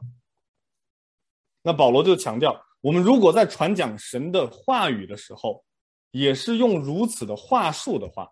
[1.61, 5.63] 那保罗就强调，我们如果在传讲神的话语的时候，
[6.11, 8.29] 也是用如此的话术的话，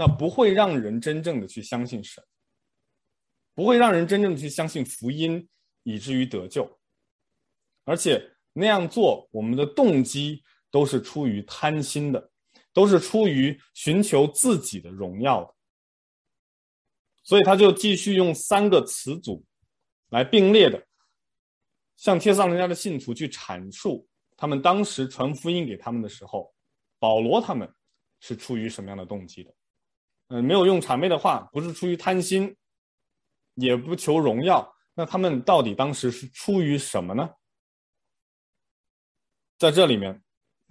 [0.00, 2.24] 那不会让人真正的去相信神，
[3.54, 5.46] 不会让人真正的去相信福音，
[5.82, 6.80] 以至于得救。
[7.84, 12.30] 而且那样做，我们的动机都是出于贪心的。
[12.72, 15.54] 都是出于寻求自己的荣耀的，
[17.24, 19.44] 所以他就继续用三个词组
[20.10, 20.80] 来并列的，
[21.96, 26.54] 向帖撒罗尼迦的信徒去阐述他们当时传福音给他们的时候，
[27.00, 27.68] 保罗他们
[28.20, 29.52] 是出于什么样的动机的？
[30.30, 32.56] 嗯，没有用谄媚的话，不是出于贪心，
[33.54, 37.30] 也不求荣耀，那他们到底当时是出于什么呢？
[39.58, 40.20] 在这里面。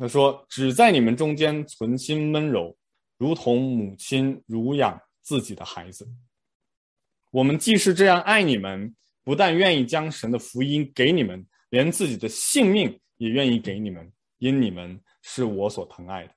[0.01, 2.73] 他说：“只在你们中间存心温柔，
[3.17, 6.09] 如同母亲乳养自己的孩子。
[7.31, 8.95] 我们既是这样爱你们，
[9.25, 16.33] 不但愿意将神的福音给你们，连自己的性命也愿意给你们，因你们是我所疼爱的。”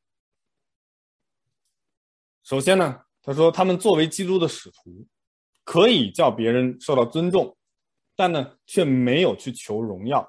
[2.42, 5.06] 首先呢，他说他们作为基督的使徒，
[5.64, 7.56] 可以叫别人受到尊重，
[8.16, 10.28] 但呢，却没有去求荣耀。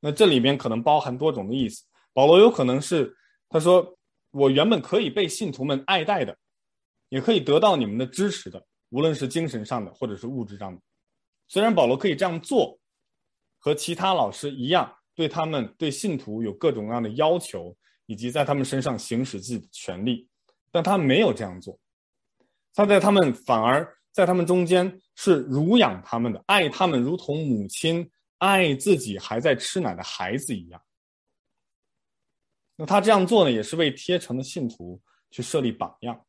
[0.00, 1.84] 那这里边可能包含多种的意思。
[2.12, 3.14] 保罗有可能是
[3.48, 3.96] 他说，
[4.30, 6.36] 我原本可以被信徒们爱戴的，
[7.08, 10.80] 也可以得到你们的支持的，无论是精神上的或者是物质上的。
[11.48, 12.78] 虽然保罗可以这样做，
[13.58, 20.26] 和其他老师一样，对他们对信徒有各种各样的要求，以及在他们身上行使自己的权利，
[20.70, 21.78] 但他没有这样做。
[22.74, 30.82] 他在他们反而在他们中间是乳养他们的，爱他们如同母亲爱自己还在吃奶的孩子一样。
[32.76, 36.24] 那他这样做呢，也是为贴城的信徒去设立榜样。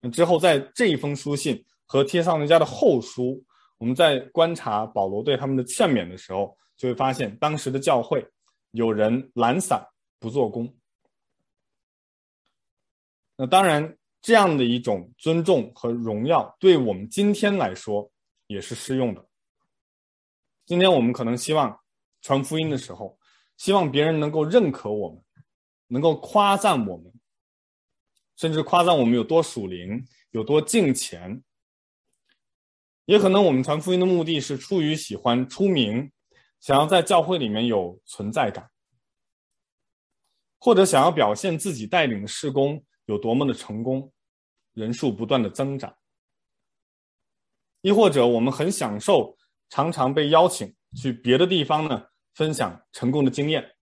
[0.00, 3.42] 那之后，在这一封书信和帖撒罗尼迦的后书，
[3.78, 8.24] 我们在观察保罗对他们的劝勉的时候，就会发现当时的教会
[8.72, 9.84] 有人懒散
[10.18, 10.72] 不做工。
[13.36, 18.10] 那当然，这样的一种尊重和荣耀，对我们今天来说
[18.48, 19.24] 也是适用的。
[20.64, 21.78] 今天我们可能希望
[22.22, 23.16] 传福音的时候，
[23.56, 25.22] 希望别人能够认可我们，
[25.86, 27.12] 能够夸赞我们，
[28.34, 31.40] 甚至夸赞我们有多属灵，有多敬虔。
[33.04, 36.10] 也可能我们传福音的目的是出于喜欢出名，
[36.58, 38.68] 想要在教会里面有存在感，
[40.58, 44.12] 或者想要表现自己带领的事工有多么的成功，
[44.76, 45.96] 人数不断的增长。
[47.80, 49.36] 亦或者我们很享受
[49.68, 53.74] 常常被邀请去别的地方呢，分享成功的经验。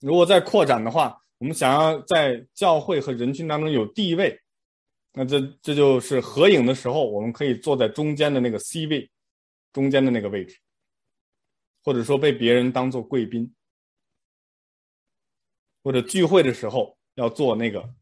[0.00, 4.40] 如果再扩展的话，我们想要在教会和人群当中有地位，
[5.12, 9.10] 那这这就是合影的时候，我们可以坐在中间的那个 C 位，
[9.72, 10.58] 中间的那个位置，
[11.82, 13.52] 或者说被别人当做贵宾，
[15.82, 17.94] 或者聚会的时候要坐那个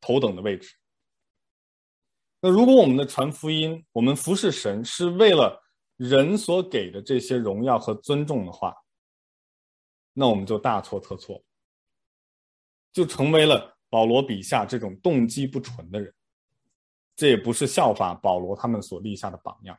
[0.00, 0.74] 头等的位置。
[2.40, 5.64] 那如果我们的传福音，我们服侍神是为了。
[5.98, 8.72] 人所给的这些荣耀和尊重的话，
[10.12, 11.44] 那我们就大错特错，
[12.92, 16.14] 就成为了保罗笔下这种动机不纯的人。
[17.16, 19.76] 这也不是效法保罗他们所立下的榜样。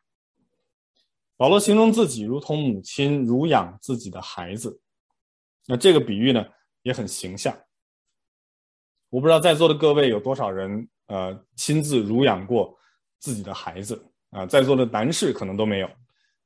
[1.38, 4.82] 保罗形容自己如同母亲乳养自己的孩子，
[5.68, 6.46] 那这个比喻呢
[6.82, 7.58] 也很形象。
[9.10, 12.78] 我不知道在座的各位有多少人呃亲自乳养过
[13.20, 15.90] 自己的孩子啊，在座的男士可能都没有。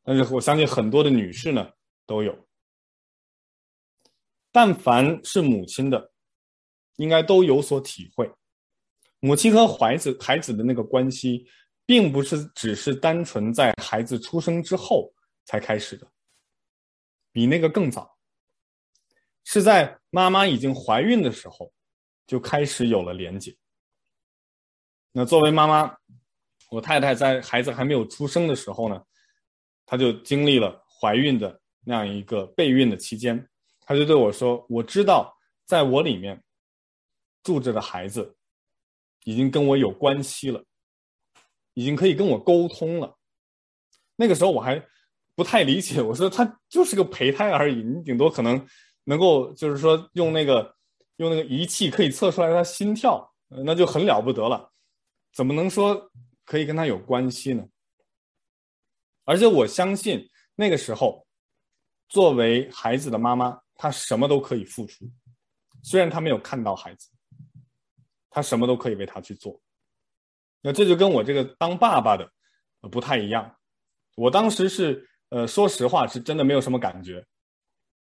[0.03, 1.69] 但是我相信很多的女士呢
[2.05, 2.47] 都有，
[4.51, 6.11] 但凡是母亲的，
[6.97, 8.29] 应该都有所体会。
[9.19, 11.45] 母亲和孩子孩子的那个关系，
[11.85, 15.13] 并不是只是单纯在孩子出生之后
[15.45, 16.05] 才开始的，
[17.31, 18.17] 比那个更早，
[19.45, 21.71] 是在妈妈已经怀孕的时候
[22.25, 23.55] 就开始有了连结。
[25.11, 25.95] 那作为妈妈，
[26.69, 29.01] 我太太在孩子还没有出生的时候呢，
[29.85, 33.47] 她就经历了怀孕的那样一个备孕的期间，
[33.81, 36.43] 她就对我说：“我知道，在我里面
[37.43, 38.35] 住着的孩子
[39.25, 40.63] 已经跟我有关系了，
[41.73, 43.15] 已经可以跟我沟通了。”
[44.15, 44.83] 那个时候我还
[45.35, 48.67] 不太理解，我说他就是个胚胎而已，你顶多可能
[49.03, 50.75] 能够就是说用那个
[51.17, 54.71] 用那个仪器可以测出来他心跳，那就很了不得了，
[55.33, 56.11] 怎么能说
[56.45, 57.63] 可以跟他有关系呢？
[59.25, 61.25] 而且我相信那个时候，
[62.09, 65.09] 作为孩子的妈妈，她什么都可以付出。
[65.81, 67.09] 虽然她没有看到孩子，
[68.29, 69.59] 她什么都可以为他去做。
[70.61, 72.29] 那这就跟我这个当爸爸的
[72.91, 73.55] 不太一样。
[74.15, 77.25] 我当时是呃，说实话是真的没有什么感觉，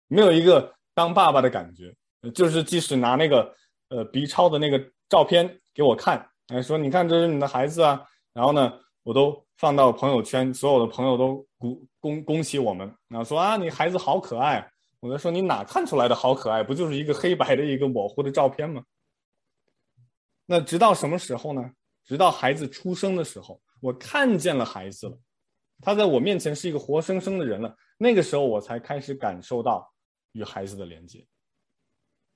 [0.08, 1.96] 没有一个当爸爸的感觉。
[2.30, 3.56] 就是即使拿那个
[3.90, 4.80] 呃 B 超的那个
[5.10, 9.44] 照片给我看，哎，说你看这是你的孩子啊，然后呢，我都。
[9.58, 14.68] 放到朋友圈，所有的朋友都鼓恭恭喜我们，然后说啊，你孩子好可爱。
[15.00, 16.64] 我在说你哪看出来的好可爱？
[16.64, 18.84] 不就是一个黑白的一个模糊的照片吗？
[20.48, 21.72] 那直到什么时候呢？
[22.04, 25.16] 直到孩子出生的时候，我看见了孩子了，
[25.80, 27.78] 他在我面前是一个活生生的人了。
[28.00, 29.88] 那个时候我才开始感受到
[30.32, 31.24] 与孩子的连接。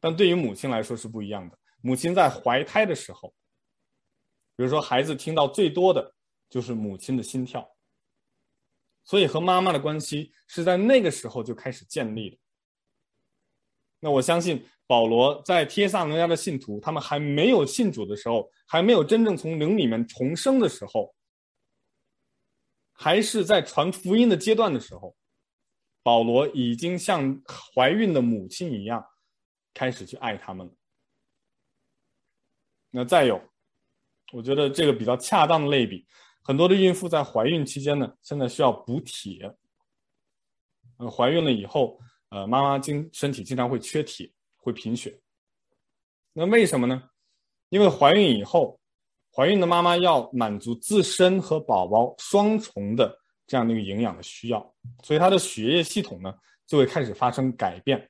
[0.05, 1.57] 但对于母亲来说是不一样的。
[1.81, 3.33] 母亲在怀胎的时候，
[4.55, 6.13] 比如说孩子听到最多的。
[6.47, 7.67] 就是母亲的心跳，
[9.03, 12.37] 所以和妈妈的关系是在那个时候就开始建立的。
[13.99, 21.13] 那我相信保罗在帖撒罗亚的信徒，他们还没有信主的时候，还没有真正从灵里面重生的时候，
[22.93, 25.17] 还是在传福音的阶段的时候，
[26.03, 27.41] 保罗已经像
[27.73, 29.03] 怀孕的母亲一样，
[29.75, 30.73] 开始去爱他们了。
[32.89, 33.39] 那再有，
[34.33, 36.07] 我觉得这个比较恰当的类比，
[36.41, 39.55] 很多的孕妇在怀孕期间呢，现在需要补铁。
[40.97, 45.19] 呃，怀孕了以后，呃，妈妈经身体经常会缺铁，会贫血。
[46.31, 47.09] 那为什么呢？
[47.67, 48.79] 因为怀孕以后，
[49.33, 53.13] 怀孕的妈妈要满足自身和宝宝双重的
[53.45, 56.33] 这样的一个营养的需要，所以她的血液系统呢
[56.65, 58.09] 就会开始发生改变。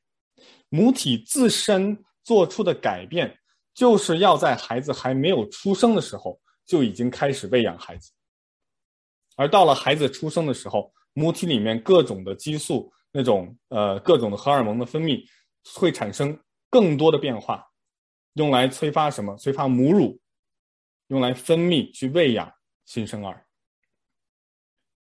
[0.70, 3.38] 母体自身做出的改变，
[3.74, 8.12] 就是要在孩子还没有出生的时候就已经开始喂养孩子，
[9.36, 15.24] 而到了孩子出生的时候，母体里面各种的激素，那种呃各种的荷尔蒙的分泌
[15.76, 16.38] 会产生
[16.70, 17.66] 更多的变化，
[18.34, 19.36] 用来催发什么？
[19.38, 20.20] 催发母乳，
[21.08, 22.52] 用来分泌去喂养
[22.86, 23.46] 新生儿。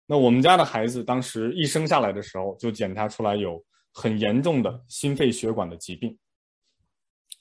[0.07, 3.61] 那我们家的孩子当时一生下来的时候就检查出来有
[3.97, 6.15] 很严重的心肺血管的疾病。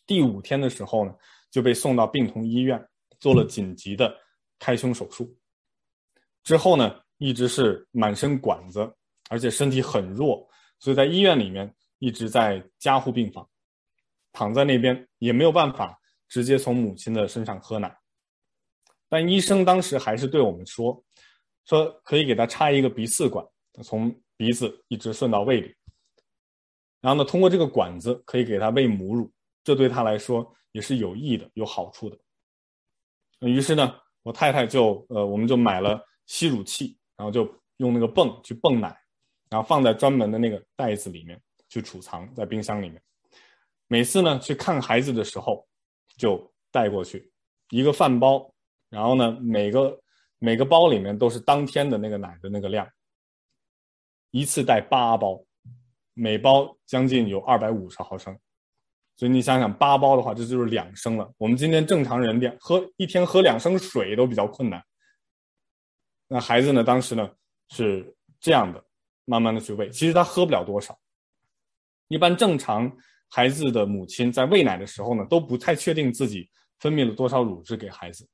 [0.06, 1.14] 第五天的时候呢，
[1.52, 2.82] 就被送到病童医院
[3.20, 4.16] 做了紧急的
[4.58, 5.38] 开胸手术。
[6.46, 8.90] 之后呢，一直是满身管子，
[9.30, 10.48] 而且身体很弱，
[10.80, 13.46] 所以在医院里面一直在加护病房，
[14.32, 17.94] 躺在那边也没有办法直接从母亲的身上喝奶。
[19.10, 21.04] 但医生当时还是对我们说，
[21.66, 23.46] 说可以给他插一个鼻饲管，
[23.84, 25.76] 从鼻子一直顺到胃里，
[27.06, 29.32] 然后呢，通过这个管子可以给他喂母乳，
[29.64, 32.18] 这对他来说也是有益的、有好处的。
[33.42, 36.98] 于是呢，我太太就呃，我们就买了吸乳器。
[37.18, 38.90] 然后就用那个泵去泵奶，
[39.50, 43.02] 然后放在专门的那个袋子里面去储藏在冰箱里面。
[43.88, 45.66] 每次呢去看孩子的时候，
[46.18, 47.32] 就带过去
[47.70, 48.54] 一个饭包，
[48.90, 49.98] 然后呢每个
[50.40, 52.86] 每个包里面都是当天的那个奶的那个量，
[54.32, 55.42] 一次带八包，
[56.16, 58.36] 每包将近有二百五十毫升，
[59.18, 61.30] 所以你想想八包的话，这就是两升了。
[61.38, 64.84] 我们今天正常人两喝一天喝两升水都比较困难。
[66.28, 66.84] 那孩子呢？
[66.84, 67.30] 当时呢
[67.70, 68.84] 是这样的，
[69.26, 69.90] 慢慢的去喂。
[69.90, 70.98] 其实他喝不了多少。
[72.08, 72.92] 一般正常
[73.30, 76.50] 孩子的母亲在喂奶的时候呢，都不太确定自己
[76.80, 78.28] 分泌了多少乳汁给孩子。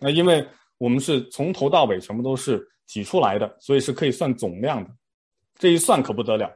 [0.00, 4.90] 那因为我们是从头到尾全部都是挤出来的，所以是可以算总量的。
[5.54, 6.54] 这一算可不得了。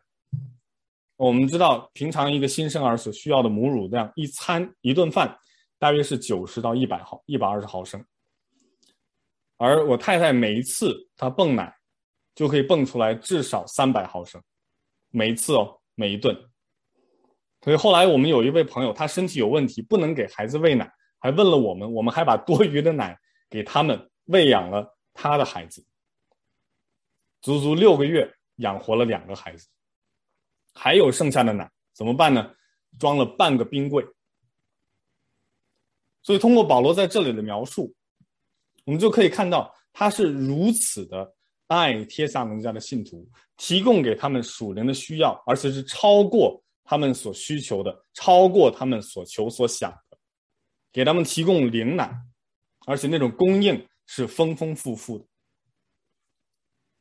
[1.17, 5.35] 我们知道，平常一个新生儿所需要的母乳量，一餐一顿饭
[5.79, 8.05] 大约是九十到一百毫一百二十毫升。
[9.57, 11.75] 而我太太每一次她泵奶，
[12.35, 14.43] 就可以泵出来至少三百毫升，
[15.11, 16.37] 每一次哦，每一顿。
[17.63, 25.83] 所以后来我们有一位朋友，他身体有问题，不能给孩子喂奶，还问了我们，我们还把多余的奶给他们喂养了他的孩子，
[27.41, 29.67] 足足六个月养活了两个孩子，
[30.77, 32.55] 还有剩下的奶怎么办呢？
[32.99, 34.07] 装了半个冰柜。
[36.23, 37.93] 所以通过保罗在这里的描述。
[38.85, 41.35] 我们就可以看到，他是如此的
[41.67, 50.17] 爱帖撒罗尼迦的信徒，提供给他们属灵的需要，而且是超过他们所需求的，超过他们所求所想的，
[50.93, 52.17] 给他们提供灵奶，
[52.87, 55.27] 而且那种供应是丰丰富富的。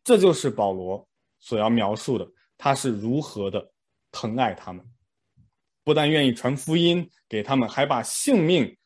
[0.03, 1.07] 这就是保罗
[1.39, 3.71] 所要描述的，他是如何的
[4.11, 4.85] 疼爱他们，
[5.83, 8.77] 不但愿意传福音给他们，还把性命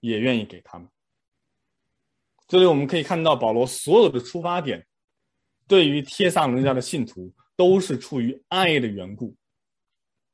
[0.00, 0.88] 也愿意给他们。
[2.46, 4.86] 这里我们可以看到，保罗所有的出发点，
[5.66, 9.34] 对于帖撒罗尼迦的信徒都是出于爱的缘故。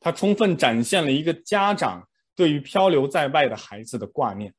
[0.00, 4.54] 他充分展现了一个家长对于漂流在外的孩子的挂念。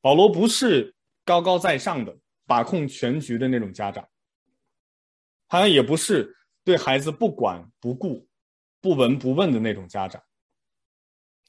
[0.00, 4.08] 保罗不是高高在上的把控全局的那种家长，
[5.48, 8.28] 他也不是对孩子不管不顾、
[8.80, 10.22] 不闻不问的那种家长，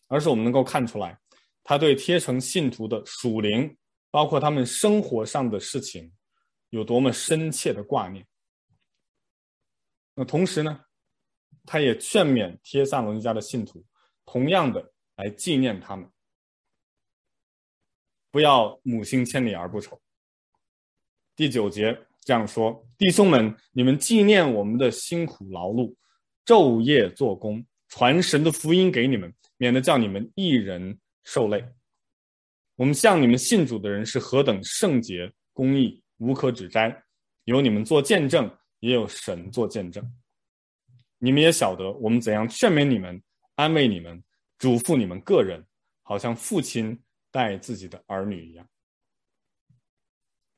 [0.08, 1.20] 而是我们能够看出来，
[1.64, 3.76] 他对贴成信徒的属灵。
[4.12, 6.12] 包括他们生活上的事情，
[6.72, 8.28] 有多么深切的挂念。
[10.16, 10.84] 那同时呢，
[11.64, 13.86] 他也劝勉帖撒罗尼迦的信徒，
[14.26, 16.12] 同样的来纪念他们，
[18.32, 20.02] 不要母亲千里而不愁。
[21.36, 25.96] 第九节这样说：弟兄们，你们纪念我们的辛苦劳碌，
[26.46, 31.68] 昼夜做工，传神的福音给你们，免得叫你们一人受累。
[32.76, 37.04] 我们向你们信主的人是何等圣洁、公义、无可指摘，
[37.46, 38.48] 有你们做见证，
[38.80, 40.08] 也有神做见证。
[41.18, 43.20] 你们也晓得我们怎样劝勉你们、
[43.56, 44.24] 安慰你们、
[44.60, 45.66] 嘱咐你们个人，
[46.04, 47.02] 好像父亲
[47.32, 48.70] 待自己的儿女一样。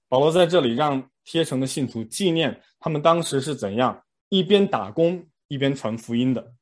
[0.09, 6.53] 保罗在这里让贴成的信徒纪念他们当时是怎样一边打工一边传福音的，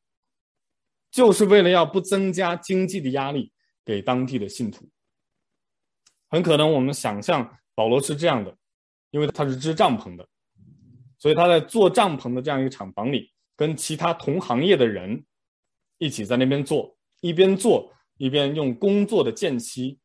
[1.12, 3.52] 就是为了要不增加经济的压力。
[3.86, 4.88] 给当地的信徒。
[6.30, 8.56] 很可能我们想象保罗是这样的，
[9.10, 10.28] 因为他是支帐篷的，
[11.18, 15.26] 所以他在做帐篷的这样一个厂房里，跟其他同行业的人
[15.98, 19.98] 一起在那边做，一边做一边用工作的间隙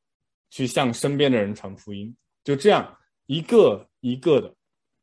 [0.49, 2.97] 去向身边的人传福音，就这样
[3.27, 4.55] 一个一个的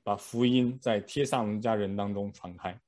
[0.03, 2.79] 把福音在帖撒罗尼迦人当中传开。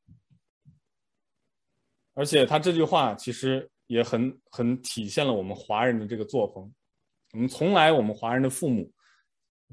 [2.13, 6.71] 而且他这句话其实也很很体现了我们华人的这个作风。
[7.31, 8.91] 我们从来，我们华人的父母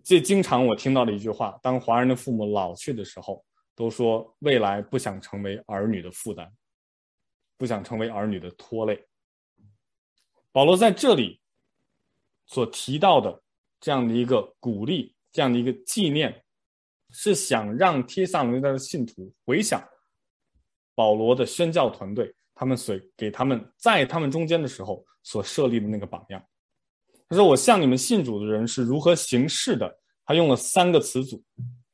[0.03, 3.45] 最经常我听到的一句话：当华人的父母老去的时候，
[3.75, 6.51] 都说未来不想成为儿女的负担，
[7.59, 9.07] 不想成为儿女的拖累。
[10.51, 11.39] 保罗在这里
[12.47, 13.43] 所提到的
[13.79, 16.43] 这样的一个鼓励，这样的一个纪念，
[17.11, 19.83] 是想让帖撒罗尼迦的信徒回想
[20.95, 26.45] 保罗的宣教团队，他们所给他们在他们中间的时候所设立的那个榜样。
[27.29, 31.43] 他说：“我向你们信主的人是如何行事的？”他用了三个词组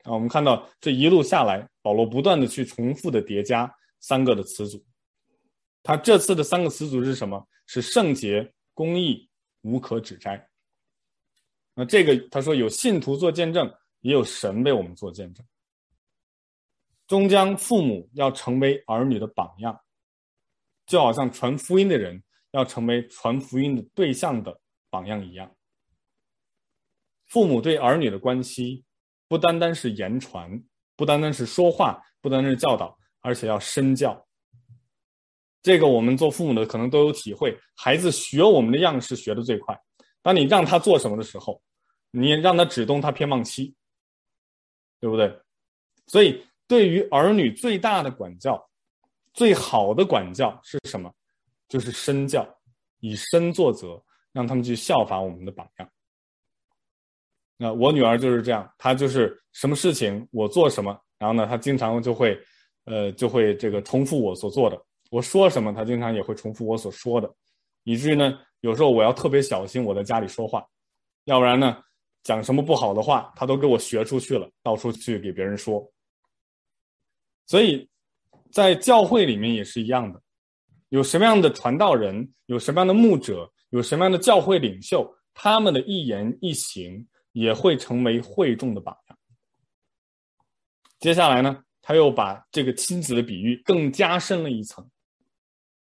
[0.04, 0.12] 啊。
[0.12, 3.70] 我们看到这一路下来，保罗不断的去重复的叠加
[4.00, 4.82] 三个的词组。
[5.82, 7.46] 他这次的三个词组是什么？
[7.66, 9.28] 是圣洁、公义、
[9.62, 10.48] 无可指摘。
[11.78, 15.46] 那这个他说有信徒做见证，也有神为我们做见证。
[17.06, 19.78] 终将父母要成为儿女的榜样，
[20.86, 22.20] 就好像传福音的人
[22.50, 24.60] 要成为传福音的对象的。
[24.88, 25.54] 榜样一样，
[27.26, 28.82] 父母对儿女的关系
[29.28, 30.64] 不单单是言传，
[30.94, 34.26] 不单单是说话，不单单是教导，而且要身教。
[35.60, 37.58] 这个我们做父母的可能都有体会。
[37.74, 39.78] 孩子学我们的样式学得最快。
[40.22, 41.60] 当你让他做什么的时候，
[42.20, 43.74] 你让他只动，他偏忘西，
[45.00, 45.40] 对不对？
[46.06, 48.68] 所以，对于儿女最大的管教，
[49.32, 51.12] 最好的管教是什么？
[51.68, 52.46] 就是身教，
[53.00, 54.02] 以身作则。
[54.36, 55.90] 让他们去效法我们的榜样。
[57.56, 62.38] 那我女儿就是这样，她就是什么事情我做什么，然后呢，她经常就会，
[62.84, 64.78] 呃，就会这个重复我所做的。
[65.10, 67.34] 我说什么，她经常也会重复我所说的，
[67.84, 70.62] 以至于呢，有时候我要特别小心我在家里说话，
[71.24, 71.82] 要不然呢，
[72.26, 75.88] 讲什么不好的话，他都给我学出去了，到处去给别人说。
[77.46, 77.88] 所以，
[78.50, 80.20] 在教会里面也是一样的，
[80.88, 83.50] 有什么样的传道人，有什么样的牧者。
[83.70, 89.18] 有什么样的教会领袖，他们的一言一行也会成为会众的榜样。
[91.00, 94.88] 接下来呢，他又把这个亲子的比喻更加深了一层。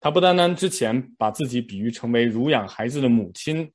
[0.02, 3.72] 他不单单之前把自己比喻成为乳养孩子的母亲，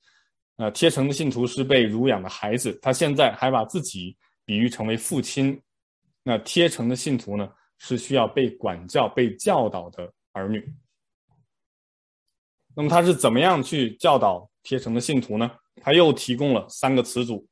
[0.57, 5.61] 呃，贴城的信徒是被乳养的孩子，他现在还把自己比喻成为父亲。
[6.23, 10.73] 那贴城的信徒呢，是需要被管教、被教导的儿女。
[12.75, 15.51] 那么他是怎么样去教导贴城的信徒呢？
[15.83, 17.47] 他又提供了三个词组，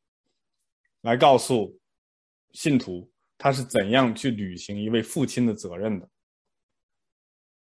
[1.00, 1.76] 来告诉
[2.52, 6.08] 信徒他是怎样去履行一位父亲的责任的。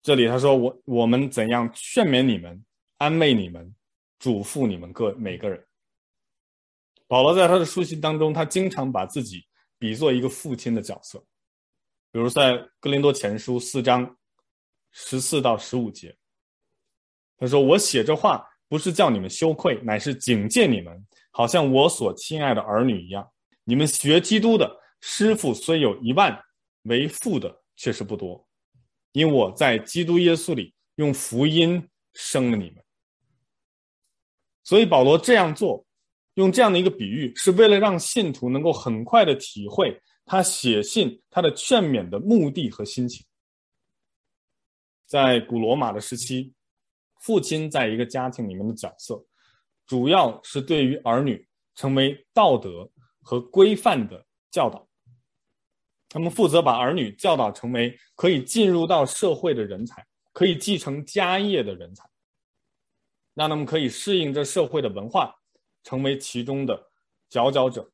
[0.01, 2.65] 这里他说：“我我们怎样劝勉你们、
[2.97, 3.73] 安慰你们、
[4.19, 5.63] 嘱咐你们各每个人。”
[7.07, 9.45] 保罗在他的书信当中，他经常把自己
[9.79, 11.17] 比作一个父亲的角色，
[12.11, 14.17] 比如在哥林多前书四章
[14.91, 16.15] 十四到十五节。
[17.37, 23.25] 他说：“我写这话不是叫你们羞愧，乃是警戒你们，好像我所亲爱的儿女一样。
[23.63, 24.69] 你们学基督的
[25.01, 26.37] 师傅虽有一万，
[26.83, 28.45] 为父的却是不多，
[29.11, 32.83] 因我在基督耶稣里用福音生了你们。
[34.67, 35.85] 所以保罗这样做，
[36.33, 43.25] 用这样的一个比喻，是为了让信徒能够很快的体会他写信他的劝勉的目的和心情。
[45.05, 46.53] 在古罗马的时期。”
[47.19, 49.19] 父亲在一个家庭里面的角色，
[49.87, 52.87] 主要是对于儿女成为道德
[53.23, 54.87] 和规范的教导。
[56.07, 62.07] 他们负责把儿女教导成为可以进入到社会的人才，可以继承家业的人才，
[63.37, 65.33] 让他们可以适应这社会的文化，
[65.83, 66.77] 成为其中的
[67.29, 67.89] 佼佼者，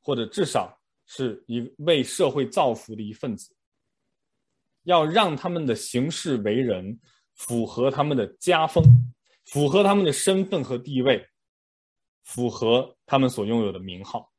[0.00, 3.52] 或者至少是一为社会造福的一份子。
[4.84, 7.00] 要让他们的行事为人。
[7.34, 8.84] 符合他们的家风，
[9.46, 11.26] 符合他们的身份和地位，
[12.22, 14.30] 符合他们所拥有的名号。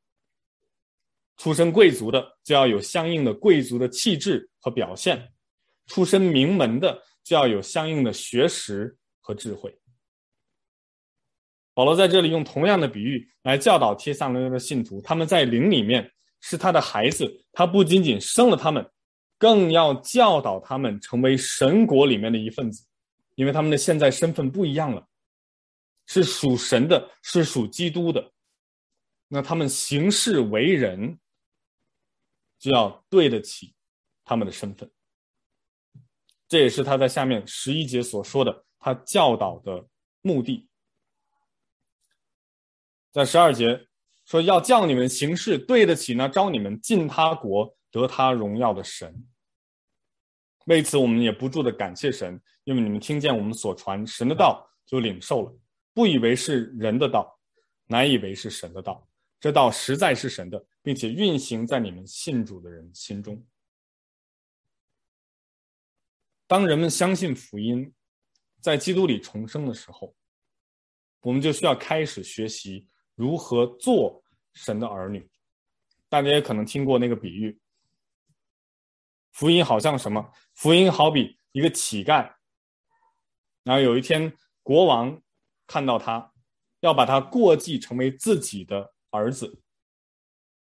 [1.36, 5.32] 出身贵族的就要有相应的贵族的气质和表现，
[5.88, 9.76] 出身名门的就要有相应的学识和智慧。
[11.74, 16.10] 保罗在这里用同样的比喻来教导帖撒罗尼迦的信徒，他们在灵里面
[16.40, 18.86] 是他的孩子，他不仅仅生了他们，
[19.38, 22.84] 更要教导他们成为神国里面的一份子。
[23.34, 25.08] 因为他们的现在身份不一样了，
[26.06, 28.30] 是属神的，是属基督的，
[29.28, 31.18] 那他们行事为人
[32.58, 33.72] 就要对得起
[34.22, 34.90] 他们的身份。
[36.46, 39.86] 这也是他在下面十一节所说的，他教导的
[40.20, 40.68] 目的。
[43.12, 43.86] 在十二节
[44.24, 49.28] 说，要叫你们行事对得起那召你们进他国得他荣耀的神。
[50.66, 55.54] 为此，我们也不住的感谢神，因为你们听见我们所传神的道，就领受了，
[55.92, 57.38] 不以为是人的道，
[57.86, 59.06] 乃以为是神的道。
[59.38, 63.44] 这道实在是神的，并且运行在你们信主的人心中。
[66.46, 67.92] 当人们相信福音，
[68.60, 70.14] 在基督里重生的时候，
[71.22, 74.22] 我们就需要开始学习如何做
[74.54, 75.28] 神的儿女。
[76.08, 77.58] 大家也可能听过那个比喻，
[79.30, 80.30] 福音好像什么？
[80.52, 82.34] 福音好比一个乞丐，
[83.62, 85.22] 然后有一天国王
[85.66, 86.32] 看到他，
[86.80, 89.62] 要把他过继成为自己的儿子，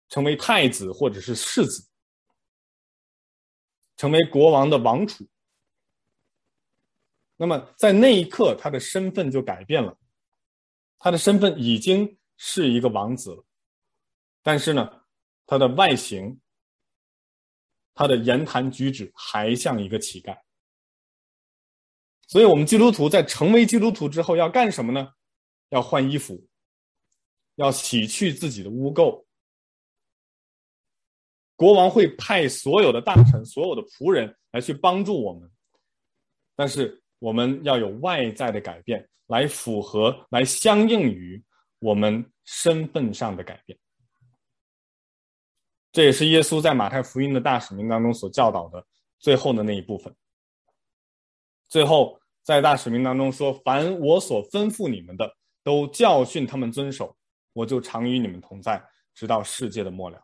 [0.09, 1.89] 成为太子或者是世子，
[3.97, 5.24] 成为国王的王储。
[7.36, 9.97] 那么，在那一刻，他的身份就改变了。
[10.99, 13.45] 他的身份已经是一个王子，
[14.43, 15.03] 但是呢，
[15.45, 16.41] 他的外形、
[17.95, 20.41] 他的言谈举止还像一个乞丐。
[22.26, 25.12] 所以，我们基督徒在成为基督徒之后要干什么呢？
[25.68, 26.49] 要换衣服，
[27.57, 29.22] 要洗去自己的污垢。
[31.57, 35.51] 国王会派所有的大臣、所有的仆人来去帮助我们，
[36.57, 37.03] 但是。
[37.20, 41.45] 我们要有外在的改变，来符合、来相应于
[41.78, 43.78] 我们身份上的改变。
[45.90, 48.84] 这也是耶稣在马太福音的大使命当中所教导的
[49.18, 50.14] 最后的那一部分。
[51.68, 55.30] 最后，在大使命当中说：“凡我所吩咐你们的，
[55.62, 57.14] 都教训他们遵守，
[57.52, 58.82] 我就常与你们同在，
[59.14, 60.20] 直到世界的末了。”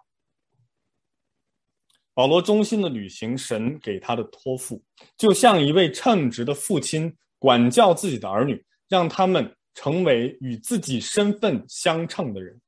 [2.15, 4.83] 保罗忠心的履行神给他的托付，
[5.17, 12.61] 就像一位称职的父亲管教自己的儿女，让他们成为与自己身份相称的人。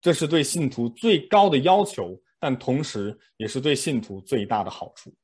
[0.00, 5.14] 这是对信徒最高的要求，但同时也是对信徒最大的好处。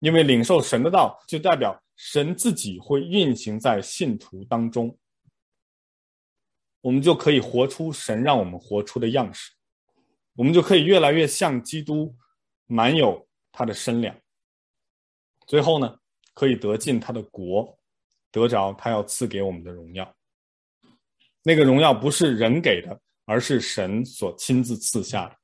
[0.00, 4.96] 因为领受神的道，就代表神自己会运行在信徒当中，
[6.80, 9.52] 我们就可以活出神让我们活出的样式。
[10.34, 12.14] 我们就可以越来越像基督，
[12.66, 14.14] 满有他的身量。
[15.46, 15.98] 最后呢，
[16.34, 17.76] 可以得进他的国，
[18.36, 20.14] 得着他要赐给我们的荣耀。
[21.42, 25.36] 那个荣耀不是人给的，而是神所亲自赐下的。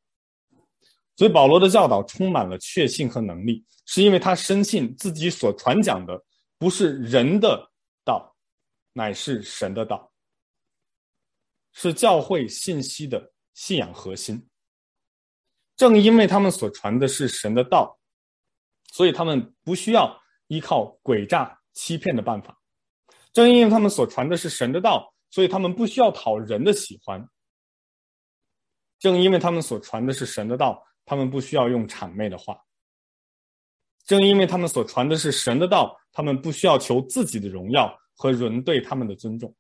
[1.16, 6.22] 所以保罗的教导充满了确信和能力，是因为他深信自己所传讲的
[6.58, 7.70] 不是人的
[8.04, 8.36] 道，
[8.92, 10.12] 乃是神的道，
[11.72, 14.46] 是教会信息的信仰核心。
[15.76, 17.98] 正因为他们所传的是神的道，
[18.92, 22.58] 所以他们不需要依靠诡诈欺骗的办法。
[23.32, 27.26] 正因为他们所传的是神的道，所以他们不需要讨人的喜欢。
[28.98, 32.56] 正因为他们所传的是神的道，他们不需要用谄媚的话。
[34.04, 39.54] 正因为他们所传的是神的道，他们不需要求自己的荣耀和人对他们的尊重。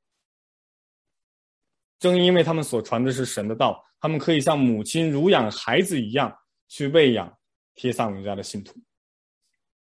[1.98, 3.84] 正因为他们所传的是神的道。
[4.02, 7.32] 他们可以像母亲乳养孩子一样去喂养
[7.76, 8.74] 帖撒罗家的信徒，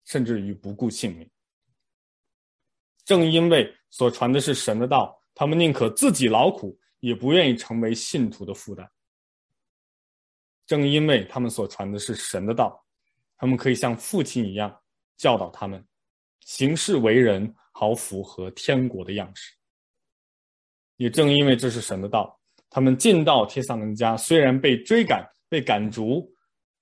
[0.05, 1.30] 甚至于不顾性命。
[3.05, 8.88] 正因为所传的是神的道，他们宁可自己劳苦，也不愿意成为信徒的负担。
[10.66, 12.82] 正因为他们所传的是神的道，
[13.36, 14.74] 他们可以像父亲一样
[15.16, 15.84] 教导他们
[16.40, 19.55] 行事为人，好符合天国的样式。
[20.96, 22.38] 也正因为这是神的道。
[22.70, 26.32] 他们进到帖撒罗尼迦，虽然被追赶、被赶逐，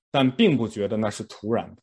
[0.08, 1.82] 但并不觉得那是突然的。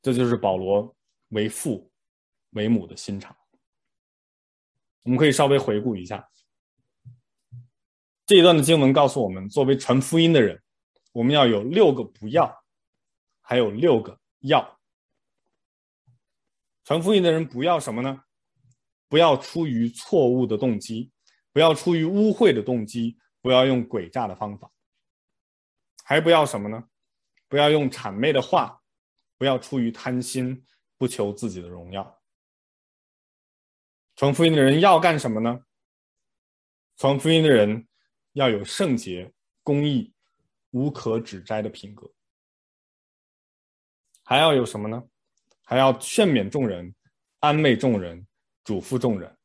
[0.00, 0.94] 这就是保罗
[1.30, 1.90] 为父
[2.50, 3.36] 为母的心肠。
[5.02, 6.28] 我们可以稍微回顾一下
[8.26, 10.62] 这一段的经文，告诉我们：作为传福音的人，
[11.12, 12.64] 我们要有六个不要，
[13.40, 14.78] 还有六个要。
[16.84, 18.24] 传福音的人不要什么呢？
[19.08, 21.10] 不要出于错误的动机。
[21.50, 24.70] 不要出于污秽的动机，不要用诡诈的方法，
[26.04, 26.88] 还不要什么呢？
[27.48, 28.80] 不要用谄媚的话，
[29.36, 30.64] 不要出于贪心，
[30.96, 32.17] 不求自己的荣耀。
[34.18, 35.64] 传福音的人要干什么呢？
[36.96, 37.86] 传福音的人
[38.32, 40.12] 要有圣洁、公义、
[40.70, 42.12] 无可指摘的品格，
[44.24, 45.00] 还要有什么呢？
[45.62, 46.92] 还要劝勉众人，
[47.38, 48.26] 安慰众人，
[48.64, 49.38] 嘱咐众人，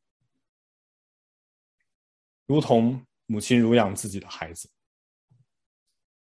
[2.46, 4.68] 如同母亲乳养自己的孩子，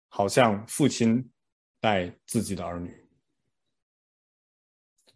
[0.08, 1.32] 好像父亲
[1.80, 3.02] 带自己的儿女。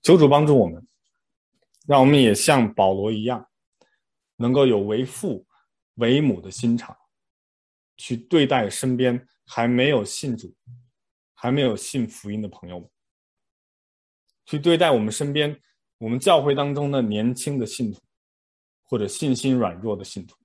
[0.01, 0.83] 求主帮助我们，
[1.91, 3.51] 让我们也像保罗一样，
[4.37, 5.45] 能够有为父
[5.95, 6.97] 为母的心肠，
[7.97, 10.55] 去对待身边还没有信主、
[11.35, 12.89] 还没有信福音的朋友们，
[14.47, 15.61] 去对待我们身边
[15.99, 18.01] 我们教会当中的年轻的信徒，
[18.85, 20.37] 或者信心软弱的信徒，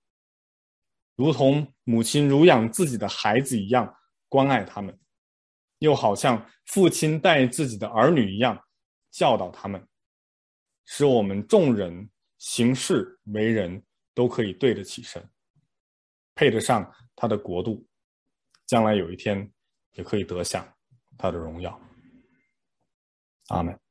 [1.15, 3.95] 如同母亲乳养自己的孩子一样
[4.27, 4.99] 关爱他们，
[5.77, 8.59] 又好像父亲带自己的儿女一样。
[9.11, 9.87] 教导他们，
[10.85, 13.83] 使我们众人行事为人
[14.13, 15.27] 都可以对得起神，
[16.35, 17.85] 配得上他的国度，
[18.65, 19.51] 将来有一天
[19.93, 20.67] 也可以得享
[21.17, 21.79] 他的荣耀。
[23.47, 23.84] 阿门。